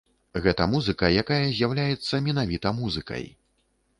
Гэта 0.45 0.65
музыка, 0.71 1.05
якая 1.23 1.43
з'яўляецца 1.57 2.21
менавіта 2.27 2.73
музыкай. 2.81 3.29